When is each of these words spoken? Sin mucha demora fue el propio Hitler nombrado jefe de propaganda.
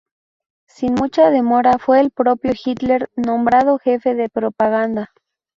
Sin 0.65 0.95
mucha 0.95 1.29
demora 1.29 1.77
fue 1.77 1.99
el 1.99 2.09
propio 2.09 2.53
Hitler 2.55 3.11
nombrado 3.15 3.77
jefe 3.77 4.15
de 4.15 4.29
propaganda. 4.29 5.11